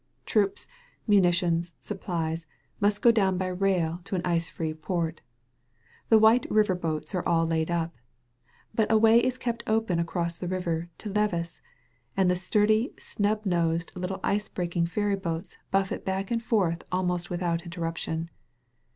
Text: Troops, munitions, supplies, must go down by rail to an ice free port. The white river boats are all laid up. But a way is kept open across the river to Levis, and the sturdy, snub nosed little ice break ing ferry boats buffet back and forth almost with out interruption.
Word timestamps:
Troops, 0.25 0.65
munitions, 1.05 1.75
supplies, 1.79 2.47
must 2.79 3.03
go 3.03 3.11
down 3.11 3.37
by 3.37 3.45
rail 3.45 4.01
to 4.05 4.15
an 4.15 4.21
ice 4.25 4.49
free 4.49 4.73
port. 4.73 5.21
The 6.09 6.17
white 6.17 6.49
river 6.49 6.73
boats 6.73 7.13
are 7.13 7.23
all 7.29 7.45
laid 7.45 7.69
up. 7.69 7.93
But 8.73 8.91
a 8.91 8.97
way 8.97 9.19
is 9.19 9.37
kept 9.37 9.61
open 9.67 9.99
across 9.99 10.37
the 10.37 10.47
river 10.47 10.89
to 10.97 11.11
Levis, 11.11 11.61
and 12.17 12.31
the 12.31 12.35
sturdy, 12.35 12.95
snub 12.97 13.45
nosed 13.45 13.91
little 13.95 14.19
ice 14.23 14.49
break 14.49 14.75
ing 14.75 14.87
ferry 14.87 15.17
boats 15.17 15.57
buffet 15.69 16.03
back 16.03 16.31
and 16.31 16.41
forth 16.41 16.83
almost 16.91 17.29
with 17.29 17.43
out 17.43 17.61
interruption. 17.61 18.31